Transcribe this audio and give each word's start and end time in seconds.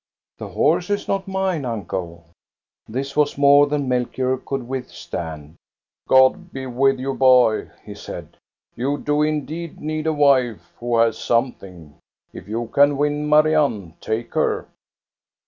"The 0.39 0.47
horse 0.47 0.89
is 0.89 1.07
not 1.07 1.27
mine, 1.27 1.63
uncle." 1.63 2.25
This 2.87 3.15
was 3.15 3.37
more 3.37 3.67
than 3.67 3.87
Melchior 3.87 4.37
could 4.37 4.67
withstand." 4.67 5.57
God 6.09 6.51
be 6.51 6.65
with 6.65 6.99
you, 6.99 7.13
boy," 7.13 7.69
he 7.85 7.93
said. 7.93 8.35
You 8.75 8.97
do 8.97 9.21
indeed 9.21 9.79
need 9.79 10.07
a 10.07 10.13
wife 10.13 10.73
who 10.79 10.97
has 10.97 11.19
something. 11.19 11.99
If 12.33 12.47
you 12.47 12.65
can 12.73 12.97
win 12.97 13.29
Marianne, 13.29 13.93
take 14.01 14.33
her." 14.33 14.67